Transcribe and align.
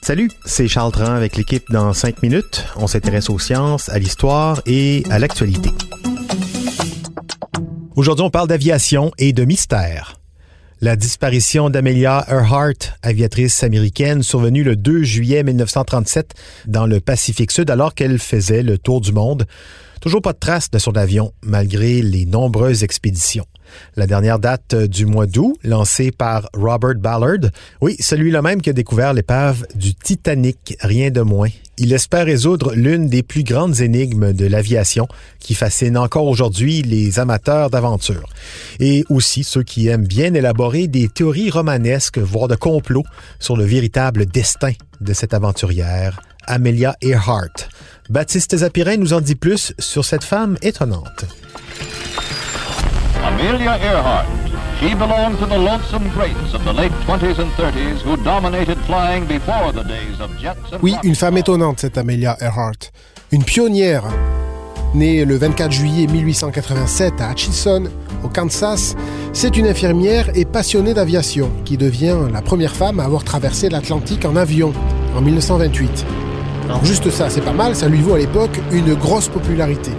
Salut, 0.00 0.30
c'est 0.46 0.68
Charles 0.68 0.92
Tran 0.92 1.12
avec 1.12 1.36
l'équipe 1.36 1.70
dans 1.70 1.92
5 1.92 2.22
minutes. 2.22 2.64
On 2.76 2.86
s'intéresse 2.86 3.28
aux 3.28 3.38
sciences, 3.38 3.90
à 3.90 3.98
l'histoire 3.98 4.62
et 4.64 5.02
à 5.10 5.18
l'actualité. 5.18 5.68
Aujourd'hui, 7.94 8.24
on 8.24 8.30
parle 8.30 8.48
d'aviation 8.48 9.12
et 9.18 9.34
de 9.34 9.44
mystère. 9.44 10.18
La 10.80 10.96
disparition 10.96 11.68
d'Amelia 11.68 12.24
Earhart, 12.26 12.96
aviatrice 13.02 13.62
américaine, 13.62 14.22
survenue 14.22 14.64
le 14.64 14.74
2 14.74 15.02
juillet 15.02 15.42
1937 15.42 16.32
dans 16.66 16.86
le 16.86 17.00
Pacifique 17.00 17.50
Sud 17.50 17.70
alors 17.70 17.94
qu'elle 17.94 18.18
faisait 18.18 18.62
le 18.62 18.78
tour 18.78 19.02
du 19.02 19.12
monde. 19.12 19.44
Toujours 20.00 20.22
pas 20.22 20.32
de 20.32 20.38
traces 20.38 20.70
de 20.70 20.78
son 20.78 20.96
avion, 20.96 21.34
malgré 21.42 22.00
les 22.00 22.24
nombreuses 22.24 22.82
expéditions. 22.82 23.44
La 23.96 24.06
dernière 24.06 24.38
date 24.38 24.74
du 24.74 25.06
mois 25.06 25.26
d'août, 25.26 25.56
lancée 25.62 26.10
par 26.10 26.48
Robert 26.54 26.96
Ballard. 26.96 27.50
Oui, 27.80 27.96
celui-là 28.00 28.42
même 28.42 28.60
qui 28.60 28.70
a 28.70 28.72
découvert 28.72 29.12
l'épave 29.12 29.66
du 29.74 29.94
Titanic, 29.94 30.76
rien 30.80 31.10
de 31.10 31.20
moins. 31.20 31.50
Il 31.78 31.92
espère 31.92 32.24
résoudre 32.24 32.74
l'une 32.74 33.08
des 33.08 33.22
plus 33.22 33.42
grandes 33.44 33.80
énigmes 33.80 34.32
de 34.32 34.46
l'aviation 34.46 35.08
qui 35.38 35.54
fascine 35.54 35.98
encore 35.98 36.26
aujourd'hui 36.26 36.80
les 36.80 37.18
amateurs 37.18 37.68
d'aventure. 37.68 38.28
Et 38.80 39.04
aussi 39.10 39.44
ceux 39.44 39.62
qui 39.62 39.88
aiment 39.88 40.06
bien 40.06 40.32
élaborer 40.32 40.86
des 40.86 41.08
théories 41.08 41.50
romanesques, 41.50 42.18
voire 42.18 42.48
de 42.48 42.56
complots, 42.56 43.04
sur 43.38 43.58
le 43.58 43.64
véritable 43.64 44.24
destin 44.24 44.72
de 45.02 45.12
cette 45.12 45.34
aventurière, 45.34 46.22
Amelia 46.46 46.96
Earhart. 47.02 47.68
Baptiste 48.08 48.56
Zapirin 48.56 48.96
nous 48.96 49.12
en 49.12 49.20
dit 49.20 49.34
plus 49.34 49.74
sur 49.78 50.04
cette 50.04 50.24
femme 50.24 50.56
étonnante. 50.62 51.26
Amelia 53.24 53.78
Earhart. 53.78 54.26
She 54.80 54.94
belonged 54.94 55.38
to 55.38 55.46
the 55.46 55.58
lonesome 55.58 56.08
greats 56.10 56.52
of 56.54 56.62
the 56.64 56.72
late 56.72 56.92
20s 57.06 57.38
and 57.38 57.50
30s 57.56 58.02
who 58.02 58.16
dominated 58.22 58.76
flying 58.86 59.24
before 59.26 59.72
the 59.72 59.82
days 59.84 60.20
of 60.20 60.30
jets 60.38 60.72
and 60.72 60.80
Oui, 60.82 60.94
une 61.02 61.14
femme 61.14 61.38
étonnante, 61.38 61.80
cette 61.80 61.96
Amelia 61.96 62.36
Earhart. 62.40 62.92
Une 63.32 63.42
pionnière. 63.42 64.04
Née 64.94 65.24
le 65.24 65.36
24 65.36 65.72
juillet 65.72 66.06
1887 66.06 67.20
à 67.20 67.28
Atchison, 67.28 67.84
au 68.22 68.28
Kansas, 68.28 68.94
c'est 69.32 69.56
une 69.56 69.66
infirmière 69.66 70.30
et 70.34 70.44
passionnée 70.44 70.94
d'aviation 70.94 71.50
qui 71.64 71.76
devient 71.76 72.16
la 72.32 72.42
première 72.42 72.74
femme 72.74 73.00
à 73.00 73.04
avoir 73.04 73.24
traversé 73.24 73.68
l'Atlantique 73.68 74.24
en 74.24 74.36
avion 74.36 74.72
en 75.16 75.20
1928. 75.20 76.06
Alors 76.66 76.84
juste 76.84 77.10
ça, 77.10 77.30
c'est 77.30 77.40
pas 77.40 77.52
mal, 77.52 77.74
ça 77.76 77.88
lui 77.88 78.00
vaut 78.00 78.14
à 78.14 78.18
l'époque 78.18 78.60
une 78.72 78.94
grosse 78.94 79.28
popularité. 79.28 79.90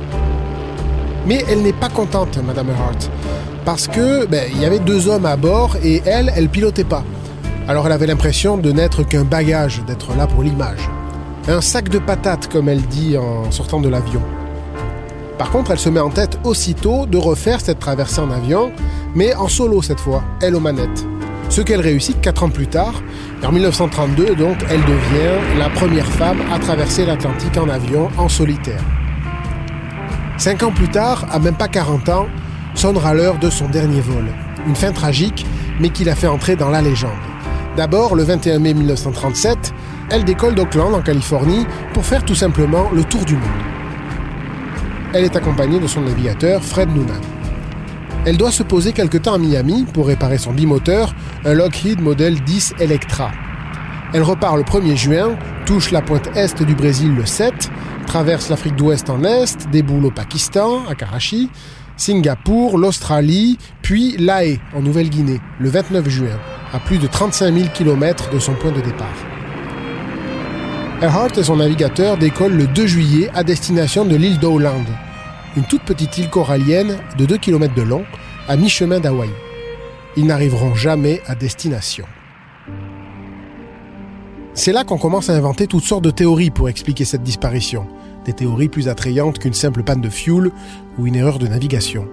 Mais 1.27 1.43
elle 1.49 1.61
n'est 1.61 1.73
pas 1.73 1.89
contente, 1.89 2.39
Madame 2.45 2.69
Earhart, 2.69 3.11
parce 3.65 3.87
que 3.89 4.25
ben, 4.25 4.49
y 4.61 4.65
avait 4.65 4.79
deux 4.79 5.09
hommes 5.09 5.25
à 5.25 5.35
bord 5.35 5.75
et 5.83 6.01
elle, 6.05 6.31
elle 6.35 6.47
pilotait 6.47 6.85
pas. 6.85 7.03
Alors 7.67 7.85
elle 7.85 7.91
avait 7.91 8.07
l'impression 8.07 8.57
de 8.57 8.71
n'être 8.71 9.03
qu'un 9.03 9.25
bagage, 9.25 9.83
d'être 9.85 10.15
là 10.15 10.25
pour 10.25 10.41
l'image. 10.41 10.89
Un 11.49 11.59
sac 11.59 11.89
de 11.89 11.99
patates, 11.99 12.47
comme 12.47 12.69
elle 12.69 12.81
dit 12.81 13.17
en 13.17 13.51
sortant 13.51 13.81
de 13.81 13.89
l'avion. 13.89 14.21
Par 15.37 15.51
contre, 15.51 15.71
elle 15.71 15.79
se 15.79 15.89
met 15.89 15.99
en 15.99 16.09
tête 16.09 16.39
aussitôt 16.45 17.05
de 17.05 17.17
refaire 17.17 17.59
cette 17.59 17.79
traversée 17.79 18.21
en 18.21 18.31
avion, 18.31 18.71
mais 19.13 19.35
en 19.35 19.49
solo 19.49 19.81
cette 19.81 19.99
fois, 19.99 20.23
elle 20.41 20.55
aux 20.55 20.61
manettes. 20.61 21.05
Ce 21.49 21.59
qu'elle 21.59 21.81
réussit 21.81 22.19
quatre 22.21 22.43
ans 22.43 22.49
plus 22.49 22.67
tard, 22.67 23.03
en 23.45 23.51
1932 23.51 24.35
donc, 24.35 24.57
elle 24.69 24.81
devient 24.81 25.59
la 25.59 25.69
première 25.69 26.07
femme 26.07 26.39
à 26.53 26.59
traverser 26.59 27.05
l'Atlantique 27.05 27.57
en 27.57 27.67
avion 27.67 28.09
en 28.17 28.29
solitaire. 28.29 28.81
Cinq 30.37 30.61
ans 30.61 30.71
plus 30.71 30.87
tard, 30.87 31.25
à 31.31 31.39
même 31.39 31.55
pas 31.55 31.67
40 31.67 32.09
ans, 32.09 32.27
sonnera 32.75 33.15
l'heure 33.15 33.39
de 33.39 33.49
son 33.49 33.67
dernier 33.69 34.01
vol. 34.01 34.25
Une 34.67 34.75
fin 34.75 34.91
tragique, 34.91 35.47
mais 35.79 35.89
qui 35.89 36.03
l'a 36.03 36.13
fait 36.13 36.27
entrer 36.27 36.55
dans 36.55 36.69
la 36.69 36.81
légende. 36.81 37.11
D'abord, 37.75 38.15
le 38.15 38.21
21 38.21 38.59
mai 38.59 38.75
1937, 38.75 39.73
elle 40.11 40.23
décolle 40.25 40.53
d'Oakland, 40.53 40.93
en 40.93 41.01
Californie, 41.01 41.65
pour 41.93 42.05
faire 42.05 42.23
tout 42.23 42.35
simplement 42.35 42.89
le 42.93 43.03
tour 43.03 43.25
du 43.25 43.33
monde. 43.33 43.43
Elle 45.13 45.23
est 45.23 45.35
accompagnée 45.35 45.79
de 45.79 45.87
son 45.87 46.01
navigateur, 46.01 46.63
Fred 46.63 46.89
Noonan. 46.89 47.19
Elle 48.25 48.37
doit 48.37 48.51
se 48.51 48.61
poser 48.61 48.93
quelque 48.93 49.17
temps 49.17 49.33
à 49.33 49.37
Miami 49.39 49.85
pour 49.91 50.07
réparer 50.07 50.37
son 50.37 50.53
bimoteur, 50.53 51.15
un 51.45 51.53
Lockheed 51.53 51.99
Model 51.99 52.41
10 52.41 52.75
Electra. 52.79 53.31
Elle 54.13 54.21
repart 54.21 54.55
le 54.55 54.63
1er 54.63 54.95
juin, 54.95 55.35
touche 55.67 55.91
la 55.91 56.01
pointe 56.01 56.29
est 56.33 56.63
du 56.63 56.75
Brésil 56.75 57.13
le 57.13 57.25
7, 57.25 57.69
traverse 58.07 58.49
l'Afrique 58.49 58.77
d'Ouest 58.77 59.09
en 59.09 59.21
est, 59.25 59.69
déboule 59.69 60.05
au 60.05 60.11
Pakistan, 60.11 60.85
à 60.87 60.95
Karachi, 60.95 61.49
Singapour, 61.97 62.77
l'Australie, 62.77 63.57
puis 63.81 64.15
La 64.17 64.43
en 64.73 64.81
Nouvelle-Guinée, 64.81 65.41
le 65.59 65.69
29 65.69 66.07
juin, 66.07 66.39
à 66.71 66.79
plus 66.79 66.99
de 66.99 67.07
35 67.07 67.53
000 67.53 67.67
km 67.73 68.29
de 68.29 68.39
son 68.39 68.53
point 68.53 68.71
de 68.71 68.79
départ. 68.79 69.13
Earhart 71.01 71.37
et 71.37 71.43
son 71.43 71.57
navigateur 71.57 72.15
décollent 72.15 72.55
le 72.55 72.67
2 72.67 72.87
juillet 72.87 73.29
à 73.33 73.43
destination 73.43 74.05
de 74.05 74.15
l'île 74.15 74.39
d'Owland, 74.39 74.85
une 75.57 75.65
toute 75.65 75.83
petite 75.83 76.17
île 76.17 76.29
corallienne 76.29 76.95
de 77.17 77.25
2 77.25 77.37
km 77.39 77.73
de 77.75 77.81
long, 77.81 78.05
à 78.47 78.55
mi-chemin 78.55 79.01
d'Hawaï. 79.01 79.29
Ils 80.15 80.27
n'arriveront 80.27 80.75
jamais 80.75 81.21
à 81.27 81.35
destination. 81.35 82.05
C'est 84.57 84.71
là 84.71 84.83
qu'on 84.83 84.97
commence 84.97 85.29
à 85.29 85.35
inventer 85.35 85.67
toutes 85.67 85.83
sortes 85.83 86.03
de 86.03 86.09
théories 86.09 86.49
pour 86.49 86.67
expliquer 86.67 87.05
cette 87.05 87.21
disparition. 87.21 87.85
Des 88.25 88.33
théories 88.33 88.69
plus 88.69 88.87
attrayantes 88.87 89.37
qu'une 89.37 89.53
simple 89.53 89.83
panne 89.83 90.01
de 90.01 90.09
fuel 90.09 90.49
ou 90.97 91.05
une 91.05 91.15
erreur 91.15 91.37
de 91.37 91.45
navigation. 91.45 92.07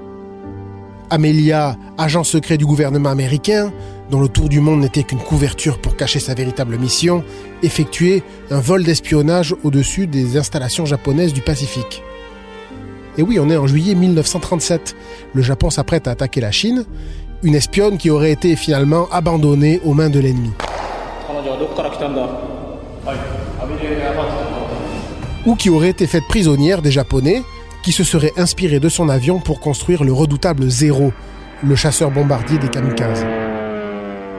Amelia, 1.08 1.78
agent 1.96 2.22
secret 2.22 2.58
du 2.58 2.66
gouvernement 2.66 3.08
américain, 3.08 3.72
dont 4.10 4.20
le 4.20 4.28
tour 4.28 4.50
du 4.50 4.60
monde 4.60 4.80
n'était 4.80 5.04
qu'une 5.04 5.20
couverture 5.20 5.80
pour 5.80 5.96
cacher 5.96 6.20
sa 6.20 6.34
véritable 6.34 6.76
mission, 6.76 7.24
effectuait 7.62 8.22
un 8.50 8.60
vol 8.60 8.84
d'espionnage 8.84 9.54
au-dessus 9.64 10.06
des 10.06 10.36
installations 10.36 10.84
japonaises 10.84 11.32
du 11.32 11.40
Pacifique. 11.40 12.02
Et 13.16 13.22
oui, 13.22 13.38
on 13.40 13.48
est 13.48 13.56
en 13.56 13.66
juillet 13.66 13.94
1937. 13.94 14.94
Le 15.32 15.40
Japon 15.40 15.70
s'apprête 15.70 16.06
à 16.08 16.10
attaquer 16.10 16.42
la 16.42 16.52
Chine, 16.52 16.84
une 17.42 17.54
espionne 17.54 17.96
qui 17.96 18.10
aurait 18.10 18.32
été 18.32 18.54
finalement 18.54 19.08
abandonnée 19.10 19.80
aux 19.82 19.94
mains 19.94 20.10
de 20.10 20.20
l'ennemi. 20.20 20.50
Ou 25.46 25.54
qui 25.56 25.70
aurait 25.70 25.90
été 25.90 26.06
faite 26.06 26.24
prisonnière 26.28 26.82
des 26.82 26.90
Japonais, 26.90 27.42
qui 27.82 27.92
se 27.92 28.04
seraient 28.04 28.32
inspirés 28.36 28.80
de 28.80 28.88
son 28.88 29.08
avion 29.08 29.40
pour 29.40 29.60
construire 29.60 30.04
le 30.04 30.12
redoutable 30.12 30.68
Zéro, 30.70 31.12
le 31.62 31.76
chasseur 31.76 32.10
bombardier 32.10 32.58
des 32.58 32.68
kamikazes. 32.68 33.24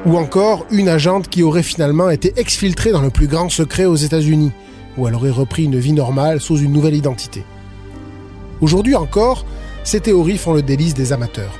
Ou 0.06 0.18
encore 0.18 0.66
une 0.72 0.90
agente 0.90 1.30
qui 1.30 1.44
aurait 1.44 1.64
finalement 1.64 2.10
été 2.10 2.34
exfiltrée 2.38 2.92
dans 2.92 3.02
le 3.02 3.10
plus 3.10 3.28
grand 3.28 3.50
secret 3.50 3.86
aux 3.86 3.96
États-Unis, 3.96 4.52
où 4.98 5.08
elle 5.08 5.16
aurait 5.16 5.30
repris 5.30 5.66
une 5.66 5.78
vie 5.78 5.94
normale 5.94 6.40
sous 6.42 6.58
une 6.58 6.74
nouvelle 6.74 6.96
identité. 6.96 7.44
Aujourd'hui 8.62 8.96
encore, 8.96 9.46
ces 9.84 10.00
théories 10.00 10.38
font 10.38 10.54
le 10.54 10.62
délice 10.62 10.94
des 10.94 11.14
amateurs. 11.14 11.54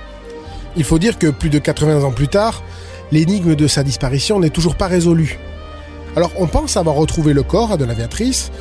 Il 0.78 0.84
faut 0.84 1.00
dire 1.00 1.20
que 1.20 1.28
plus 1.28 1.50
de 1.50 1.60
80 1.60 2.04
ans 2.04 2.12
plus 2.12 2.28
tard, 2.28 2.64
l'énigme 3.12 3.56
de 3.56 3.68
sa 3.68 3.84
disparition 3.84 4.40
n'est 4.40 4.50
toujours 4.50 4.76
pas 4.76 4.88
résolue. 4.88 5.40
Alors 6.16 6.32
on 6.38 6.48
pense 6.48 6.78
avoir 6.78 6.96
retrouvé 6.96 7.34
le 7.34 7.44
corps 7.44 7.78
de 7.78 7.86
l'aviatrice, 7.86 8.52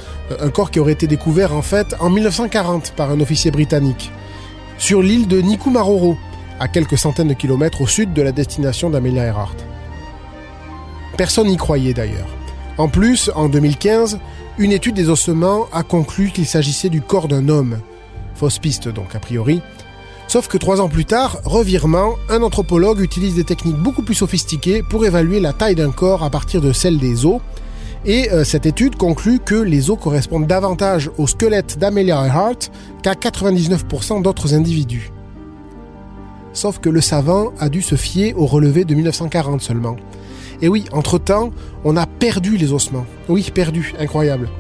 un 0.41 0.51
corps 0.51 0.71
qui 0.71 0.81
aurait 0.81 0.93
été 0.93 1.07
découvert 1.07 1.55
en 1.55 1.63
fait 1.63 1.95
en 2.01 2.11
1940 2.11 2.93
par 2.97 3.11
un 3.11 3.21
officier 3.21 3.51
britannique, 3.51 4.11
sur 4.79 5.03
l'île 5.03 5.29
de 5.29 5.41
Nikumaroro, 5.41 6.17
à 6.59 6.69
quelques 6.69 6.99
centaines 6.99 7.29
de 7.29 7.35
kilomètres 7.35 7.81
au 7.81 7.87
sud 7.87 8.13
de 8.13 8.23
la 8.23 8.33
destination 8.33 8.91
d'Amelia 8.91 9.25
Earhart. 9.25 9.57
Personne 11.17 11.49
n'y 11.49 11.57
croyait 11.57 11.95
d'ailleurs. 11.95 12.29
En 12.77 12.89
plus, 12.89 13.31
en 13.37 13.49
2015, 13.49 14.19
une 14.59 14.73
étude 14.73 14.95
des 14.97 15.09
ossements 15.09 15.67
a 15.73 15.85
conclu 15.85 16.31
qu'il 16.31 16.47
s'agissait 16.47 16.89
du 16.89 17.01
corps 17.01 17.29
d'un 17.29 17.49
homme. 17.49 17.79
Fausse 18.35 18.59
piste 18.59 18.89
donc 18.89 19.15
a 19.15 19.21
priori. 19.21 19.63
Sauf 20.35 20.49
que 20.49 20.59
trois 20.59 20.81
ans 20.81 20.89
plus 20.89 21.05
tard, 21.05 21.39
revirement, 21.45 22.17
un 22.29 22.43
anthropologue 22.43 22.99
utilise 22.99 23.37
des 23.37 23.45
techniques 23.45 23.77
beaucoup 23.77 24.03
plus 24.03 24.17
sophistiquées 24.17 24.83
pour 24.83 25.07
évaluer 25.07 25.39
la 25.39 25.53
taille 25.53 25.77
d'un 25.77 25.93
corps 25.93 26.25
à 26.25 26.31
partir 26.31 26.61
de 26.61 26.73
celle 26.73 26.99
des 26.99 27.25
os. 27.25 27.41
Et 28.05 28.33
euh, 28.33 28.43
cette 28.43 28.67
étude 28.67 28.97
conclut 28.97 29.39
que 29.39 29.55
les 29.55 29.91
os 29.91 29.97
correspondent 29.97 30.49
davantage 30.49 31.09
au 31.19 31.29
squelette 31.29 31.79
d'Amelia 31.79 32.27
Earhart 32.27 32.57
qu'à 33.05 33.13
99% 33.13 34.23
d'autres 34.23 34.55
individus. 34.55 35.13
Sauf 36.53 36.81
que 36.81 36.89
le 36.89 37.01
savant 37.01 37.53
a 37.61 37.69
dû 37.69 37.81
se 37.81 37.95
fier 37.95 38.35
au 38.37 38.47
relevé 38.47 38.85
de 38.85 38.97
1940 38.97 39.63
seulement. 39.63 39.95
Et 40.61 40.67
oui, 40.67 40.85
entre-temps, 40.91 41.51
on 41.85 41.97
a 41.97 42.07
perdu 42.07 42.57
les 42.57 42.73
ossements. 42.73 43.07
Oui, 43.29 43.49
perdu, 43.55 43.95
incroyable. 44.01 44.51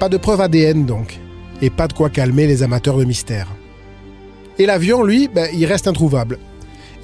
Pas 0.00 0.08
de 0.08 0.16
preuve 0.16 0.40
ADN 0.40 0.86
donc. 0.86 1.20
Et 1.60 1.68
pas 1.68 1.88
de 1.88 1.92
quoi 1.92 2.08
calmer 2.08 2.46
les 2.46 2.62
amateurs 2.62 2.96
de 2.96 3.04
mystère. 3.04 3.48
Et 4.58 4.66
l'avion, 4.66 5.02
lui, 5.02 5.28
ben, 5.28 5.48
il 5.52 5.66
reste 5.66 5.88
introuvable. 5.88 6.38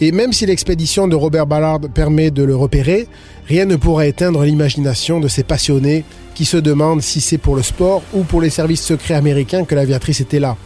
Et 0.01 0.13
même 0.13 0.33
si 0.33 0.47
l'expédition 0.47 1.09
de 1.09 1.15
Robert 1.15 1.47
Ballard 1.47 1.81
permet 1.93 2.31
de 2.31 2.43
le 2.43 2.57
repérer, 2.57 3.07
rien 3.47 3.67
ne 3.67 3.77
pourra 3.77 4.07
éteindre 4.07 4.45
l'imagination 4.45 5.21
de 5.21 5.29
ces 5.29 5.43
passionnés 5.43 6.05
qui 6.35 6.47
se 6.47 6.57
demandent 6.57 7.03
si 7.03 7.21
c'est 7.21 7.39
pour 7.39 7.55
le 7.55 7.63
sport 7.63 8.03
ou 8.15 8.23
pour 8.23 8.41
les 8.41 8.49
services 8.49 8.83
secrets 8.83 9.15
américains 9.15 9.65
que 9.65 9.75
l'aviatrice 9.75 10.21
était 10.21 10.41
là. 10.41 10.57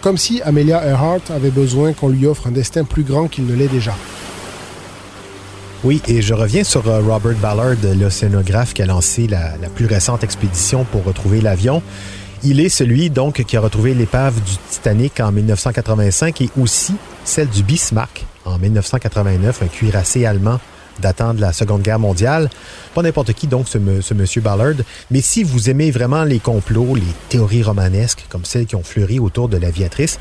Comme 0.00 0.18
si 0.18 0.42
Amelia 0.42 0.84
Earhart 0.84 1.20
avait 1.30 1.50
besoin 1.50 1.92
qu'on 1.92 2.08
lui 2.08 2.26
offre 2.26 2.48
un 2.48 2.50
destin 2.50 2.82
plus 2.82 3.04
grand 3.04 3.28
qu'il 3.28 3.46
ne 3.46 3.54
l'est 3.54 3.68
déjà. 3.68 3.94
Oui, 5.84 6.02
et 6.08 6.22
je 6.22 6.34
reviens 6.34 6.64
sur 6.64 6.88
euh, 6.88 7.00
Robert 7.00 7.36
Ballard, 7.36 7.76
l'océanographe 7.96 8.74
qui 8.74 8.82
a 8.82 8.86
lancé 8.86 9.28
la, 9.28 9.56
la 9.60 9.68
plus 9.68 9.86
récente 9.86 10.24
expédition 10.24 10.84
pour 10.90 11.04
retrouver 11.04 11.40
l'avion. 11.40 11.82
Il 12.44 12.60
est 12.60 12.68
celui 12.68 13.10
donc 13.10 13.42
qui 13.44 13.56
a 13.56 13.60
retrouvé 13.60 13.94
l'épave 13.94 14.34
du 14.34 14.56
Titanic 14.70 15.20
en 15.20 15.32
1985 15.32 16.42
et 16.42 16.50
aussi 16.60 16.94
celle 17.24 17.48
du 17.48 17.62
Bismarck 17.62 18.24
en 18.44 18.58
1989, 18.58 19.62
un 19.62 19.66
cuirassé 19.66 20.26
allemand 20.26 20.60
datant 21.00 21.34
de 21.34 21.40
la 21.40 21.52
Seconde 21.52 21.82
Guerre 21.82 21.98
mondiale. 21.98 22.48
Pas 22.94 23.02
n'importe 23.02 23.32
qui 23.32 23.46
donc 23.46 23.68
ce, 23.68 23.78
ce, 24.00 24.14
monsieur 24.14 24.40
Ballard, 24.40 24.76
mais 25.10 25.20
si 25.20 25.42
vous 25.42 25.68
aimez 25.70 25.90
vraiment 25.90 26.24
les 26.24 26.38
complots, 26.38 26.94
les 26.94 27.02
théories 27.28 27.62
romanesques 27.62 28.24
comme 28.28 28.44
celles 28.44 28.66
qui 28.66 28.76
ont 28.76 28.82
fleuri 28.82 29.18
autour 29.18 29.48
de 29.48 29.56
l'aviatrice, 29.56 30.18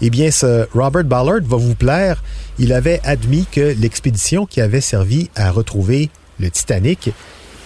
eh 0.00 0.10
bien 0.10 0.30
ce 0.30 0.66
Robert 0.74 1.04
Ballard 1.04 1.42
va 1.42 1.56
vous 1.56 1.74
plaire. 1.74 2.22
Il 2.58 2.72
avait 2.72 3.00
admis 3.04 3.46
que 3.50 3.74
l'expédition 3.78 4.46
qui 4.46 4.60
avait 4.60 4.80
servi 4.80 5.30
à 5.34 5.50
retrouver 5.50 6.10
le 6.38 6.50
Titanic 6.50 7.10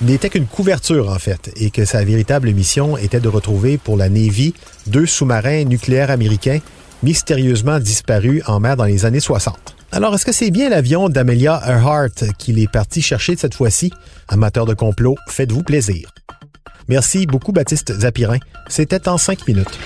n'était 0.02 0.28
qu'une 0.28 0.46
couverture 0.46 1.10
en 1.10 1.18
fait 1.18 1.50
et 1.56 1.70
que 1.70 1.84
sa 1.84 2.04
véritable 2.04 2.52
mission 2.52 2.96
était 2.96 3.20
de 3.20 3.28
retrouver 3.28 3.78
pour 3.78 3.96
la 3.96 4.08
Navy 4.08 4.54
deux 4.86 5.06
sous-marins 5.06 5.64
nucléaires 5.64 6.10
américains 6.10 6.60
mystérieusement 7.02 7.78
disparus 7.78 8.42
en 8.46 8.60
mer 8.60 8.76
dans 8.76 8.84
les 8.84 9.04
années 9.04 9.20
60. 9.20 9.76
Alors, 9.92 10.14
est-ce 10.14 10.26
que 10.26 10.32
c'est 10.32 10.50
bien 10.50 10.68
l'avion 10.68 11.08
d'Amelia 11.08 11.60
Earhart 11.66 12.10
qu'il 12.38 12.58
est 12.58 12.70
parti 12.70 13.00
chercher 13.00 13.36
cette 13.36 13.54
fois-ci? 13.54 13.92
Amateur 14.28 14.66
de 14.66 14.74
complot, 14.74 15.14
faites-vous 15.28 15.62
plaisir. 15.62 16.12
Merci 16.88 17.26
beaucoup, 17.26 17.52
Baptiste 17.52 17.98
Zapirin. 18.00 18.38
C'était 18.68 19.08
en 19.08 19.18
cinq 19.18 19.46
minutes. 19.46 19.78